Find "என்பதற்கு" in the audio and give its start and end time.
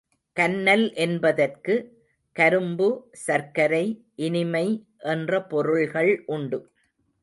0.95-1.75